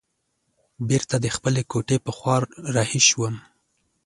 [0.87, 2.35] بیرته د خپلې کوټې په خوا
[2.75, 3.35] رهي شوم.